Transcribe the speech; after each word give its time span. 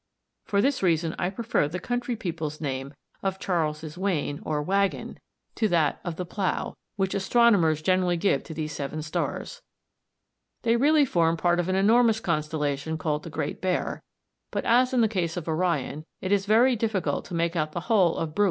For 0.45 0.61
this 0.63 0.81
reason 0.81 1.13
I 1.19 1.29
prefer 1.29 1.67
the 1.67 1.77
country 1.79 2.15
people's 2.15 2.59
name 2.59 2.95
of 3.21 3.37
Charles's 3.37 3.99
Wain 3.99 4.41
or 4.43 4.59
Waggon 4.63 5.19
to 5.53 5.67
that 5.67 5.99
of 6.03 6.15
the 6.15 6.25
"Plough," 6.25 6.75
which 6.95 7.13
astronomers 7.13 7.83
generally 7.83 8.17
give 8.17 8.43
to 8.45 8.55
these 8.55 8.71
seven 8.73 9.03
stars. 9.03 9.61
They 10.63 10.75
really 10.75 11.05
form 11.05 11.37
part 11.37 11.59
of 11.59 11.69
an 11.69 11.75
enormous 11.75 12.19
constellation 12.19 12.97
called 12.97 13.21
the 13.21 13.29
"Great 13.29 13.61
Bear" 13.61 14.01
(Fig. 14.51 14.63
59), 14.63 14.63
but, 14.63 14.65
as 14.65 14.91
in 14.91 15.01
the 15.01 15.07
case 15.07 15.37
of 15.37 15.47
Orion, 15.47 16.03
it 16.19 16.31
is 16.31 16.47
very 16.47 16.75
difficult 16.75 17.23
to 17.25 17.35
make 17.35 17.55
out 17.55 17.73
the 17.73 17.81
whole 17.81 18.15
of 18.15 18.17
Bruin 18.17 18.23
in 18.23 18.31
the 18.31 18.33
sky. 18.33 18.37